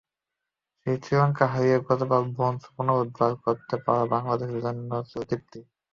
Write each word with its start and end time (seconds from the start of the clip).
সেই 0.81 0.97
শ্রীলঙ্কাকে 0.97 1.51
হারিয়ে 1.51 1.77
গতবার 1.87 2.21
ব্রোঞ্জ 2.31 2.61
পুনরুদ্ধার 2.75 3.31
করতে 3.43 3.75
পারা 3.85 4.03
বাংলাদেশের 4.13 4.59
জন্য 4.65 4.91
ছিল 5.09 5.21
তৃপ্তির। 5.29 5.65